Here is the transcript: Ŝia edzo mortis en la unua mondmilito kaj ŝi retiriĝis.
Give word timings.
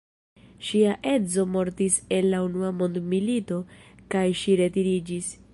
Ŝia 0.69 0.93
edzo 1.11 1.43
mortis 1.57 1.99
en 2.19 2.29
la 2.31 2.41
unua 2.47 2.73
mondmilito 2.81 3.63
kaj 4.17 4.27
ŝi 4.43 4.61
retiriĝis. 4.65 5.33